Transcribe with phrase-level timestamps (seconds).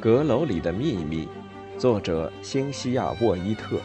[0.00, 1.26] 阁楼里的秘密，
[1.78, 3.80] 作者星西亚·沃伊特。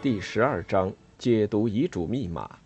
[0.00, 2.58] 第十二章：解读遗嘱密码。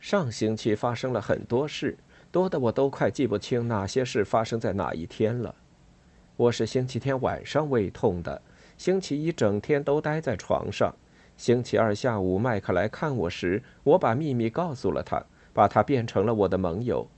[0.00, 1.96] 上星期发生了很多事，
[2.30, 5.54] 多的我都快记不清哪些事发生在哪一天了。
[6.36, 8.42] 我是星期天晚上胃痛的，
[8.76, 10.94] 星期一整天都待在床上。
[11.36, 17.08] 星期二下午，麦克来看我时，我把秘密告诉了他，把他变成了我的盟友。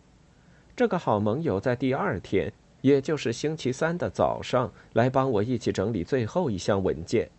[0.74, 7.30] 这个好盟友在第二天，也就是星期三的早上，来帮我一起整理最后一项文件。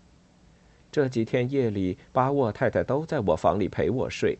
[0.91, 4.37] 这几天夜里，巴沃太太都在我房里陪我睡。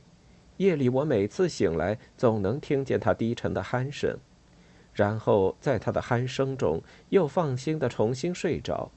[0.57, 4.17] 夜里，我每次醒来，总能听见她低沉的鼾声，
[4.93, 8.89] 然后在她的鼾声中，又放心的重新睡着。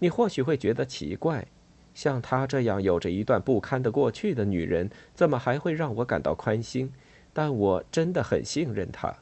[0.00, 1.46] 你或许会觉得奇怪。
[1.94, 6.90] 像她这样有着一段不堪的过去的女人，怎么还会让我感到宽心？
[7.34, 9.14] 但我真的很信任她。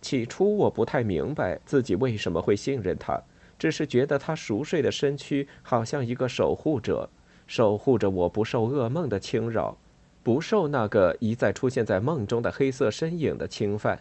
[0.00, 3.20] 起初我不太明白自己为什么会信任她，
[3.58, 7.08] 只是觉得他熟睡的身躯好像一个守护者，
[7.46, 9.76] 守护着我不受噩梦的侵扰，
[10.22, 14.00] 不受那个一再出现在梦中的黑色身影的侵犯。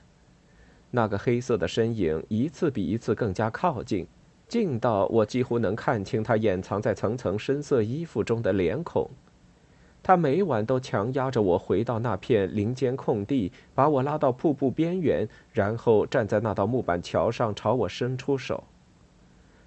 [0.91, 4.07] 那个黑色的身影一次比一次更加靠近。
[4.47, 9.09] 近到我几乎能看清他掩藏在层层深色衣服中的脸孔。
[10.03, 18.63] 他每晚都强压着我回到那片林间空地，把我拉到瀑布边缘，然后站在那道木板桥上朝我伸出手。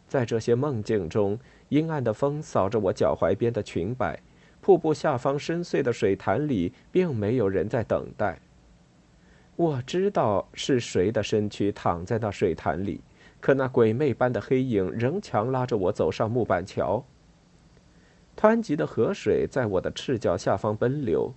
[0.08, 4.18] 在这些梦境中，阴暗的风扫着我脚踝边的裙摆，
[4.60, 8.40] 瀑布下方深邃的水潭里并没有人在等待。
[9.54, 13.02] 我知道是谁的身躯躺在那水潭里。
[13.40, 17.04] 可那鬼魅般的黑影仍强拉着我走上木板桥。
[18.36, 21.32] 湍急的河水在我的赤脚下方奔流。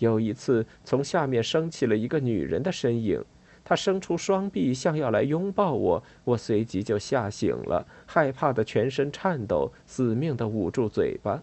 [0.00, 3.24] 有一次，从下面升起了一个女人的身影，
[3.64, 6.02] 他伸出双臂，像要来拥抱我。
[6.24, 11.42] 我随即就吓醒了，害怕的全身颤抖，死命的捂住嘴巴。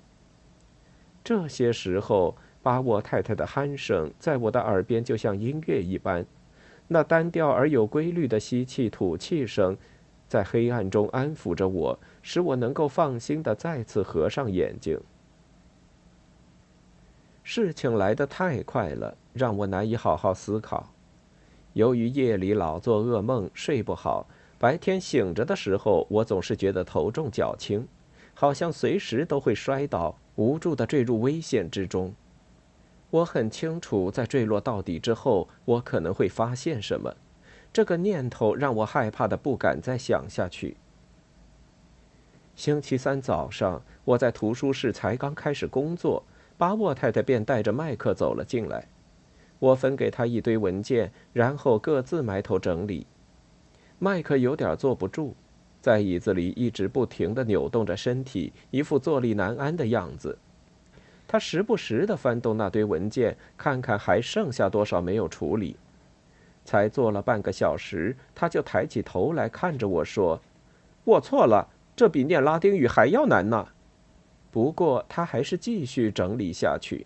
[1.23, 6.25] 这些时候，巴沃太太的鼾声在我的耳边就像音乐一般。
[6.87, 9.75] 那单调而有规律的吸气、吐气声，
[10.27, 14.99] 在黑暗中安抚着我，使我能够放心的再次合上眼睛。
[17.43, 20.91] 事情来得太快了，让我难以好好思考。
[21.73, 24.27] 由于夜里老做噩梦，睡不好，
[24.59, 27.87] 白天醒着的时候，我总是觉得头重脚轻，
[28.33, 32.13] 好像随时都会摔倒，无助的坠入危险之中。
[33.09, 37.13] 我很清楚，在坠落到底之后，我可能会发现什么。
[37.73, 40.75] 这个念头让我害怕的不敢再想下去。
[42.53, 46.23] 星期三早上，我在图书室才刚开始工作，
[46.57, 48.87] 巴沃太太便带着麦克走了进来。
[49.61, 53.05] 我分给他一堆文件，然后各自埋头整理。
[53.99, 55.35] 麦克有点坐不住，
[55.79, 60.39] 在椅子里一直不停地扭动着身体，一副坐立难安的样子。
[61.27, 65.75] 他时不时地翻动那堆文件，看看还剩下多少没有处理。
[66.65, 70.41] 才做了半个小时，他就抬起头来看着我说
[71.05, 73.67] ：“我错了，这比念拉丁语还要难呢。”
[74.49, 77.05] 不过他还是继续整理下去。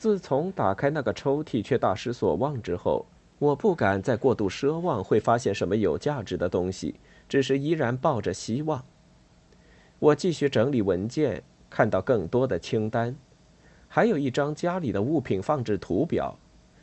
[0.00, 3.04] 自从打开那个抽屉却大失所望之后，
[3.38, 6.94] 我不敢再过度奢望会发现什么有价值的东西，
[7.28, 8.82] 只是依然抱着希望。
[9.98, 11.42] 我继续整理文件。
[11.68, 13.14] 看到更多的清单，
[13.88, 16.34] 还有一张家里的物品放置图表，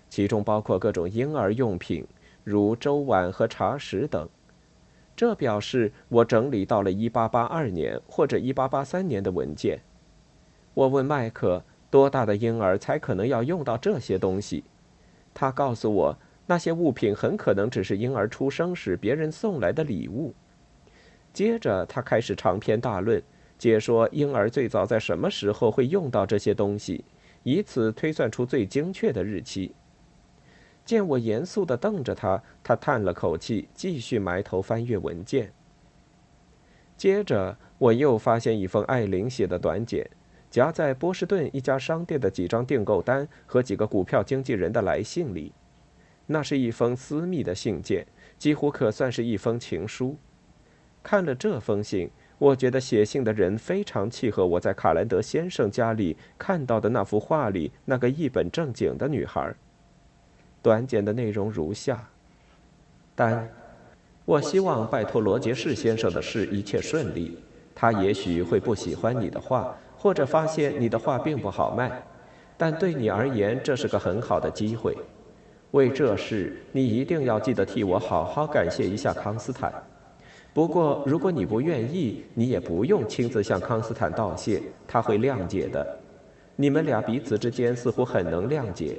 [0.10, 2.06] 其中包括各种婴儿用品，
[2.44, 4.30] 如粥碗和茶匙等。
[5.16, 9.82] 这表示我整理到了1882年或者1883年的文件。
[10.76, 14.64] 我问麦克，多大的婴儿才可能要用到这些东西？
[15.34, 20.34] 他告诉我，那些物品很可能只是婴儿出生时别人送来的礼物。
[21.32, 23.22] 接着，他开始长篇大论。
[23.58, 27.04] 解说婴儿最早在什么时候会用到这些东西，
[27.42, 29.74] 以此推算出最精确的日期。
[30.86, 35.52] 见我严肃地瞪着他，他叹了口气，继续埋头翻阅文件。
[36.96, 40.10] 接着，我又发现一封艾琳写的短简，
[40.58, 45.52] 夹在波士顿一家商店的几张订购单和几个股票经纪人的来信里。
[46.26, 48.08] 那是一封私密的信件，
[48.40, 50.18] 几乎可算是一封情书。
[51.04, 52.10] 看了这封信。
[52.40, 59.54] 我觉得写信的人非常契合我在卡兰德先生家里看到的那幅画里那个一本正经的女孩。
[60.62, 62.08] 短简的内容如下：
[63.16, 63.48] 丹，
[64.26, 67.38] 我希望拜托罗杰士先生的事一切顺利。
[67.74, 72.04] 他也许会不喜欢你的画，或者发现你的画并不好卖，
[72.58, 74.96] 但对你而言这是个很好的机会。
[75.72, 79.74] 为这事，你一定要记得替我好好感谢一下康斯坦。
[80.54, 85.86] 不过，如果你不愿意，你也不用亲自向康斯坦道谢，他会谅解的。
[86.56, 88.98] 你们俩彼此之间似乎很能谅解。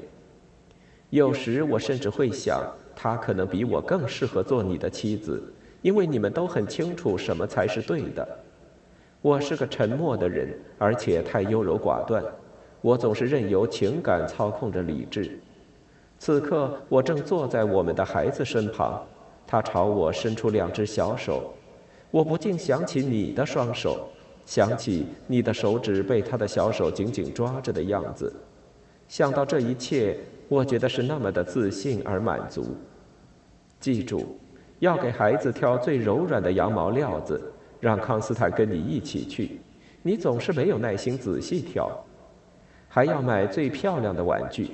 [1.11, 2.62] 有时我甚至会想，
[2.95, 5.43] 他可能比我更适合做你的妻子，
[5.81, 8.29] 因为你们都很清楚什么才是对的。
[9.28, 12.25] 我是个沉默的人，而且太优柔寡断。
[12.80, 15.38] 我总是任由情感操控着理智。
[16.19, 19.04] 此刻，我正坐在我们的孩子身旁，
[19.46, 21.52] 他朝我伸出两只小手。
[22.10, 24.08] 我不禁想起你的双手，
[24.46, 28.34] 想起你的手指被他的小手紧紧抓着的样子。
[29.08, 30.16] 想到这一切，
[30.48, 32.64] 我觉得是那么的自信而满足。
[33.78, 34.38] 记住，
[34.78, 37.38] 要给孩子挑最柔软的羊毛料子。
[37.80, 39.60] 让康斯坦跟你一起去，
[40.02, 41.90] 你总是没有耐心仔细挑，
[42.88, 44.70] 还要买最漂亮的玩具。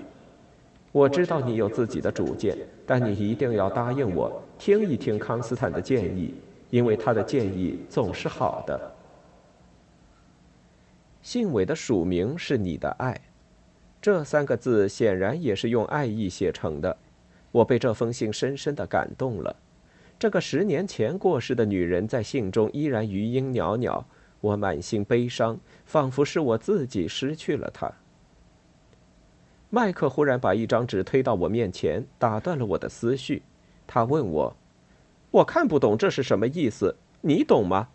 [0.92, 2.56] 我知道你有自己的主见，
[2.86, 6.34] 但你一定要答应我，听一听康斯坦的建议，
[6.70, 8.92] 因为他的建议总是好的。
[11.20, 13.20] 信尾的署名是你的爱，
[14.00, 16.96] 这三个字显然也是用爱意写成的。
[17.50, 19.56] 我被这封信深深的感动了。
[20.18, 24.04] 这个十年前过世的女人在信中依然余音袅袅，
[24.40, 27.92] 我满心悲伤，仿佛是我自己失去了她。
[29.70, 33.42] 麦克忽然把一张纸推到我面前，打断了我的思绪。
[33.86, 34.56] 他问我
[35.32, 37.88] ：“我看不懂这是什么意思，你懂吗？”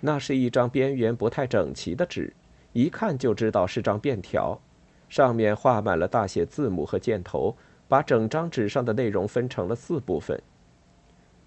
[0.00, 2.32] 那是一张边缘不太整齐的纸，
[2.72, 4.58] 一看就知道是张便条，
[5.08, 7.56] 上面画满了大写字母和箭头，
[7.88, 10.40] 把整张纸上的内容分成了四部分。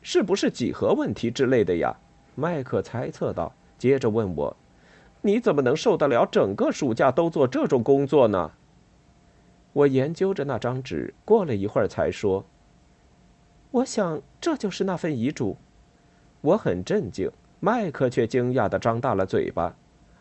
[0.02, 1.96] 是不是几何问题之类的呀？
[2.36, 4.56] 麦克猜测道，接着问我
[5.22, 8.52] ：“你怎么能受得了整个暑假都做这种工作呢？”
[9.74, 12.46] 我研究着那张纸，过了一会儿才说
[13.72, 15.58] ：“我想这就是那份遗嘱。”
[16.42, 19.76] 我很震惊，麦克却惊讶的张大了嘴巴：“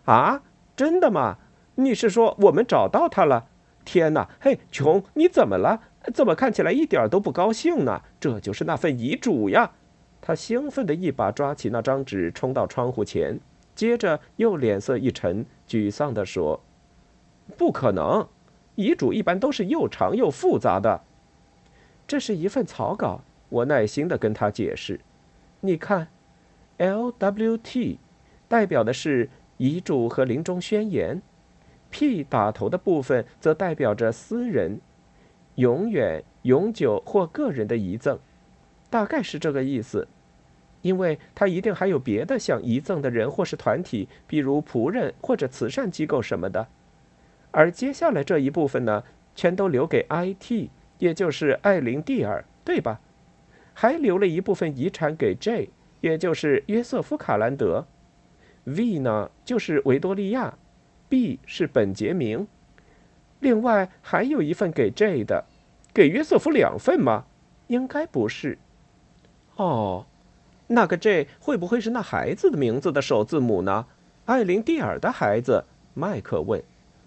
[0.04, 0.42] 啊，
[0.76, 1.38] 真的吗？
[1.76, 3.46] 你是说我们找到他了？
[3.84, 4.28] 天哪！
[4.38, 5.80] 嘿，琼，你怎么了？”
[6.14, 8.02] 怎么看起来一点都不高兴呢？
[8.20, 9.72] 这就是那份遗嘱呀！
[10.20, 13.40] 他兴奋地一把抓起那张纸，冲到窗户前，
[13.74, 16.60] 接着又脸色一沉，沮丧地说
[17.56, 18.28] ：“不可能，
[18.74, 21.00] 遗嘱一般都是又长又复杂的。
[22.06, 25.00] 这是一份草稿。”我耐心地跟他解释
[25.62, 26.06] ：“你看
[26.76, 27.98] ，L W T
[28.46, 31.20] 代表的是遗嘱和临终宣言
[31.90, 34.80] ，P 打头的部分则代表着私人。”
[35.56, 38.18] 永远、永久或个人的遗赠，
[38.88, 40.08] 大概是这个意思，
[40.82, 46.68] 因为他一定还有别的想遗赠的人或是团体，比如仆人或者慈善机构什么的。
[47.50, 49.04] 而接下来这一部分呢，
[49.34, 53.00] 全都留给 I.T，也就是艾琳·蒂尔，对吧？
[53.74, 55.70] 还留了一部分遗产给 J，
[56.00, 57.86] 也就是约瑟夫·卡兰德。
[58.64, 60.58] V 呢，就是维多利亚
[61.08, 62.46] ；B 是本杰明。
[63.40, 65.46] 另外还有一份给 J 的。
[65.92, 67.24] 给约瑟夫两份吗？
[67.68, 68.58] 应该不是。
[69.56, 70.06] 哦，
[70.68, 73.86] 那个 J 会不会是那孩子的名字的首字母呢？
[74.26, 76.62] 艾琳·蒂尔的孩子，麦克问。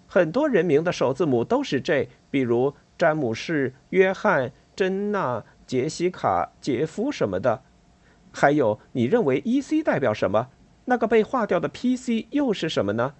[0.06, 7.62] 很多人名的首字母都是 J，比如詹姆士、约翰、珍娜、杰西卡、杰夫什么的。
[8.30, 10.48] 还有，你认为 E.C 代表什么？
[10.86, 13.14] 那个被划掉的 P.C 又是什么呢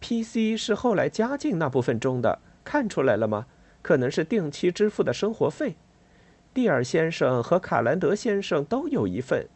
[0.00, 3.46] ？P.C 是后来加进那部分中的，看出来了吗？
[3.82, 5.74] 可能是定期支付的生活费，
[6.54, 9.46] 蒂尔先生和卡兰德先生都有一份。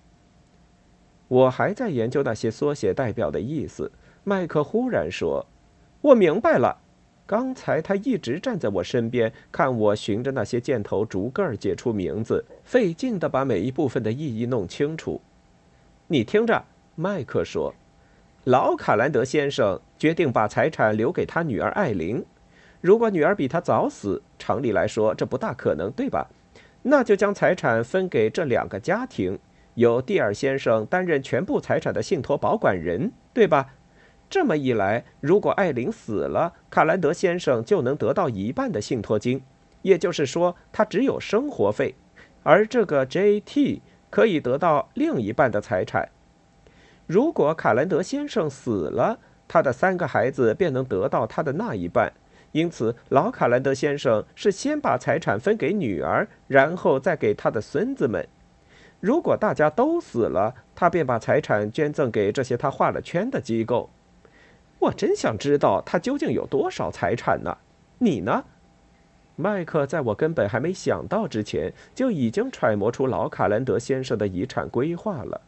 [1.29, 3.91] 我还在研究那些缩写代表的意思。
[4.25, 5.47] 麦克忽然说
[6.03, 6.79] ：“我明白了。”
[7.27, 15.21] 刚才他一直站在我身边，看我循着那些箭头逐个儿解出名字，费劲地把每一部分的意义弄清楚。
[16.07, 16.65] 你听着，
[16.95, 17.75] 麦克说
[18.45, 22.25] ：“老卡兰德先生决定把财产留给他女儿艾琳。”
[22.81, 26.29] 如果女儿比他早死，常理来说这不大可能，对吧？
[26.83, 29.39] 那就将财产分给这两个家庭，
[29.75, 33.75] 由蒂尔先生担任全部财产的信托保管人，对吧？
[34.29, 39.43] 这么一来，如果艾琳死了，卡兰德先生就能得到一半的信托金，
[39.83, 41.95] 也就是说，他只有生活费，
[42.43, 43.83] 而这个 J.T.
[44.11, 46.09] 可以得到另一半的财产。
[47.07, 52.13] 如果卡兰德先生死了，他的三个孩子便能得到他的那一半。
[52.57, 58.27] 因此，老卡兰德先生是先把财产分给女儿，然后再给他的孙子们。
[58.99, 63.91] 如果大家都死了，他便把财产捐赠给这些他画了圈的机构。
[64.79, 67.59] 我真想知道他究竟有多少财产呢？
[67.99, 68.43] 你呢？
[69.37, 75.43] 麦克在我根本还没想到之前，就已经揣摩出老卡兰德先生的遗产规划了。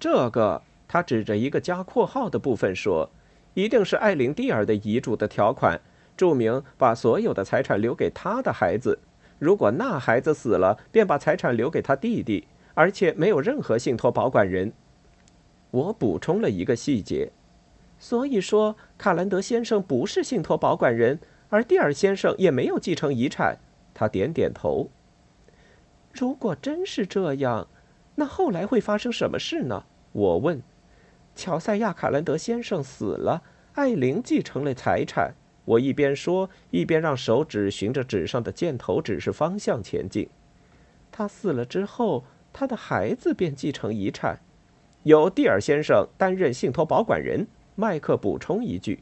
[0.00, 3.08] 这个，他指着一个加括号的部分说。
[3.54, 5.80] 一定是艾琳蒂尔的遗嘱的条款，
[6.16, 8.98] 注明把所有的财产留给他的孩子。
[9.38, 14.72] 如果那孩子死了，便把财产留给他弟弟，而且没有任何信托保管人。
[15.70, 17.32] 我补充了一个细节，
[17.98, 21.18] 所以说卡兰德先生不是信托保管人，
[21.48, 23.58] 而蒂尔先生也没有继承遗产。
[23.92, 24.88] 他点点头。
[26.12, 27.68] 如果真是这样，
[28.14, 29.84] 那后来会发生什么事呢？
[30.12, 30.62] 我问。
[31.34, 33.42] 乔赛亚·卡兰德先生死了，
[33.74, 35.34] 艾琳继承了财产。
[35.64, 40.28] 我一边说，一边让手指循着纸上的箭头指示方向前进。
[41.10, 44.40] 他死了之后，他的孩子便继承遗产，
[45.04, 47.46] 由蒂尔先生担任信托保管人。
[47.76, 49.00] 麦克补充一句。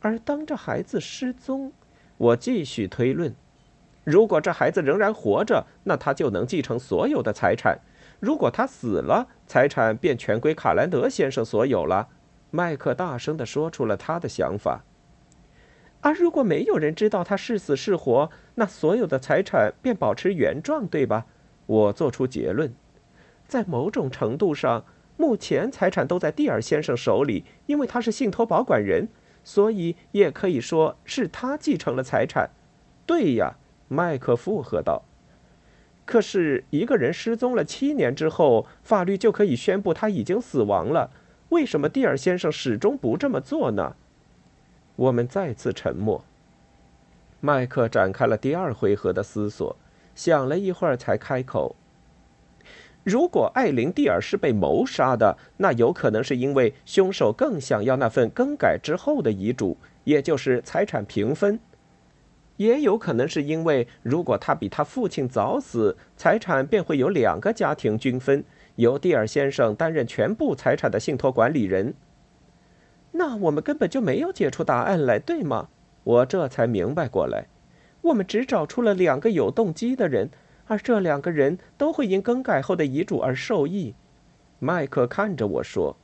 [0.00, 1.72] 而当这孩子失踪，
[2.16, 3.34] 我继续推论：
[4.02, 7.78] 如果这孩子仍然活着，那他就能继承所有的财产。
[8.20, 12.08] 如果他死了，财产便全归卡兰德先生所有了。
[12.50, 14.82] 麦克大声地说出了他的想法。
[16.00, 21.26] 而如果没有人知道他是死是活，那所有的财产便保持原状，对吧？
[21.66, 22.72] 我做出结论。
[23.46, 24.84] 在某种程度上，
[25.16, 29.08] 目前财产都在蒂尔先生手里，因为他是信托保管人，
[29.42, 32.50] 所以也可以说是他继承了财产。
[33.04, 33.56] 对呀，
[33.88, 35.02] 麦克附和道。
[36.08, 41.10] 可是，一个人失踪了七年之后，法律就可以宣布他已经死亡了。
[41.50, 43.94] 为什么蒂尔先生始终不这么做呢？
[44.96, 46.24] 我们再次沉默。
[47.40, 49.76] 麦克展开了第二回合的思索，
[50.14, 51.76] 想了一会儿才开口
[53.04, 61.60] ：“如果艾琳·蒂尔是被谋杀的，那有可能是因为凶手更想要那份更改之后的遗嘱，也就是财产平分。”
[62.58, 68.44] 也有可能是因为，如果他比他父亲早死，财产便会有两个家庭均分，
[68.76, 71.94] 由蒂尔先生担任全部财产的信托管理人。
[73.12, 75.68] 那我们根本就没有解出答案来，对吗？
[76.02, 77.46] 我这才明白过来，
[78.02, 80.30] 我们只找出了两个有动机的人，
[80.66, 83.94] 而这两个人都会因更改后的遗嘱而受益。
[84.58, 85.96] 麦克看着我说：“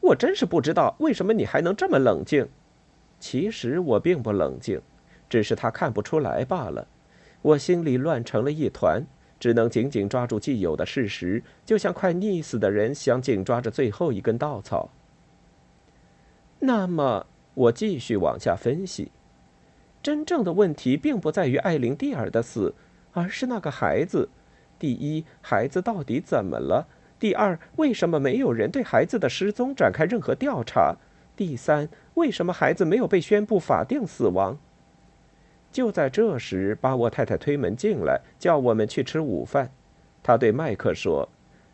[0.00, 2.48] 我真是不知道为什么你还能这么冷静。”
[3.20, 4.80] 其实我并不冷静。
[5.32, 6.86] 只是他看不出来罢了，
[7.40, 9.02] 我心里乱成了一团，
[9.40, 14.90] 只能紧紧抓住既有的事实，就像快溺死的人想紧抓着最后一根稻草。
[16.58, 17.24] 那么，
[17.54, 19.10] 我继续往下分析，
[20.02, 22.74] 真正的问题并不在于艾琳蒂尔的死，
[23.14, 24.28] 而是那个孩子。
[24.78, 26.86] 第一，孩子到底怎么了？
[27.18, 30.96] 第二，为什么没有人对孩子的失踪展开任何调查？
[31.34, 34.58] 第三，为什么孩子没有被宣布法定死亡？
[35.72, 39.72] 就在这时，巴沃太太推门进来，叫我们去吃午饭。
[40.22, 41.28] 他对麦克说：“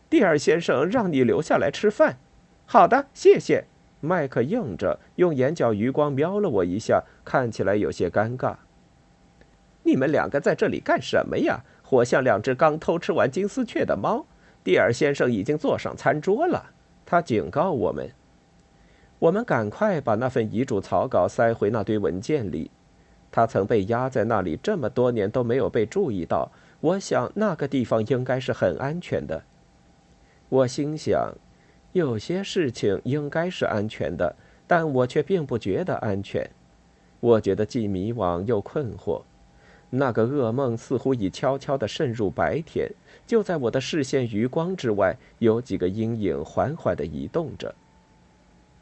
[0.08, 2.18] 蒂尔先生让你留下来吃饭。
[2.64, 3.64] ”“好的，谢谢。”
[4.00, 8.54] 麦克应着，用眼角余光瞄了我一下，看起来有些尴尬。
[9.82, 11.64] “你们两个在这里干什么呀？
[11.82, 14.24] 活像两只刚偷吃完金丝雀的猫。”
[14.62, 16.70] 蒂尔先生已经坐上餐桌了，
[17.04, 18.10] 他警告我们。
[19.18, 22.70] 我们赶快把那份遗嘱草稿塞回那堆文件里。
[23.30, 29.42] 他曾被压在那里这么多年都没有被注意到，我想那个地方应该是很安全的。
[30.48, 31.34] 我心想，
[31.92, 34.34] 有些事情应该是安全的，
[34.66, 36.48] 但我却并不觉得安全。
[37.20, 39.22] 我觉得既迷惘又困惑。
[39.90, 42.90] 那个噩梦似乎已悄悄地渗入白天，
[43.26, 47.74] 就在我的视线余光之外，有几个阴影缓缓地移动着。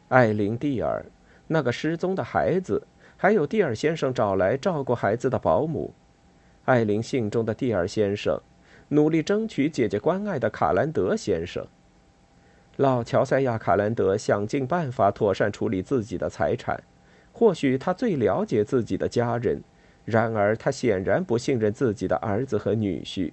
[0.08, 1.04] 艾琳蒂尔，
[1.46, 2.82] 那个失踪的孩子。
[3.16, 5.94] 还有蒂尔先生找来照顾孩子的保姆，
[6.66, 8.38] 艾琳信中的蒂尔先生，
[8.88, 11.66] 努力争取姐姐关爱的卡兰德先生。
[12.76, 16.82] 老乔塞亚·卡兰德想尽办法妥善处理自己的财产，
[17.32, 19.62] 或许他最了解自己的家人，
[20.04, 23.32] 然而他显然不信任自己的儿子和女婿。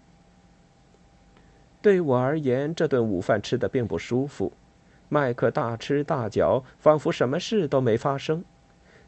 [1.82, 4.54] 对我而言，这顿午饭吃得并不舒服，
[5.10, 8.46] 麦克大吃大嚼，仿佛什么事都没发生。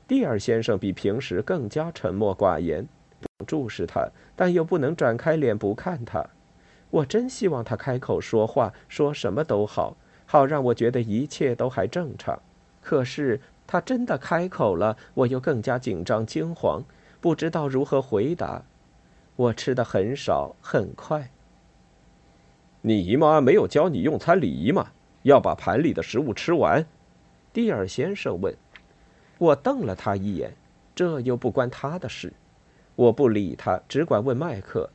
[0.08, 2.88] 蒂尔先生比平时更加沉默寡言，
[3.48, 6.24] 注视他，但又不能转开脸不看他。
[6.92, 12.40] 我真希望他开口说话，说什么都好，好好让我觉得一切都还正常。
[12.82, 16.84] 可是他真的开口了，我又更加紧张惊慌，
[17.20, 18.64] 不知道如何回答。
[19.36, 21.32] 我吃的很少，很快。
[22.82, 24.92] 你姨妈没有教你用餐礼仪吗？
[25.24, 26.86] 要把盘里的食物吃完。
[27.52, 28.56] 蒂尔先生问。
[29.38, 30.54] 我瞪了他一眼，
[30.96, 32.34] 这又不关他的事。
[32.96, 34.90] 我不理他，只管问麦克：“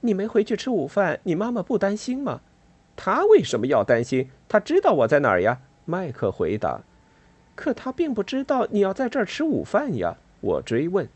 [0.00, 2.40] 你没回去吃午饭，你妈妈不担心吗？”
[2.94, 4.28] 他为什么要担心？
[4.48, 5.60] 他知道我在哪儿呀。
[5.86, 6.82] 麦克回答。
[7.54, 10.16] 可他并不知道你要在这儿吃午饭呀。
[10.40, 11.08] 我追问。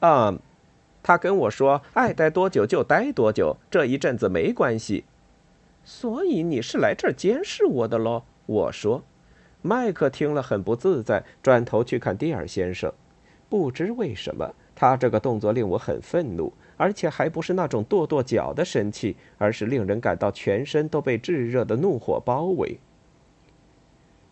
[0.00, 0.38] 啊，
[1.02, 5.04] 他跟我说，爱待多久就待多久，这一阵子没关系。
[5.84, 8.22] 所以你是来这儿监视我的喽？
[8.46, 9.02] 我说。
[9.62, 12.92] 麦克听了很不自在，转头去看蒂尔先生。
[13.48, 22.78] 不知为什么，他这个动作令我很愤怒，而且还不是那种跺跺脚的生气，而是令人感到全身都被炙热的怒火包围。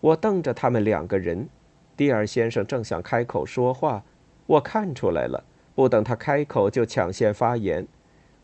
[0.00, 1.48] 我瞪着他们两个人，
[1.96, 4.04] 蒂尔先生正想开口说话，
[4.46, 5.42] 我看出来了。
[5.74, 7.86] 不等他开口，就抢先发言：“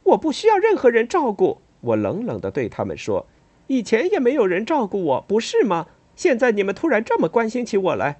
[0.04, 3.26] 我不需要任何人照顾。”我冷冷地对他们说
[3.68, 5.86] ：“以前也没有人照顾我，不是吗？
[6.14, 8.19] 现在你们突然这么关心起我来。”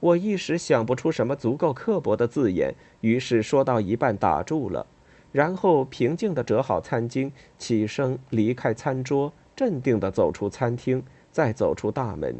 [0.00, 4.86] 我一时想不出什么足够刻薄的字眼，于是说到一半打住了，
[5.32, 12.36] 然后平静地折好餐巾，起身离开餐桌，镇定地走出餐厅，再走出大门。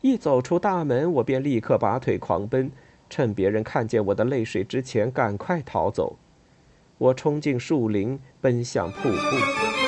[0.00, 2.70] 一走出大门，我便立刻拔腿狂奔，
[3.10, 6.16] 趁别人看见我的泪水之前赶快逃走。
[6.96, 9.87] 我冲进树林，奔向瀑布。